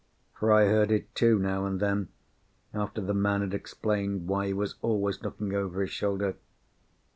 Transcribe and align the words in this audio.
For 0.33 0.51
I 0.51 0.65
heard 0.65 0.89
it, 0.89 1.13
too, 1.13 1.37
now 1.37 1.67
and 1.67 1.79
then, 1.79 2.07
after 2.73 3.01
the 3.01 3.13
man 3.13 3.41
had 3.41 3.53
explained 3.53 4.25
why 4.27 4.47
he 4.47 4.53
was 4.53 4.73
always 4.81 5.21
looking 5.21 5.53
over 5.53 5.79
his 5.81 5.91
shoulder. 5.91 6.37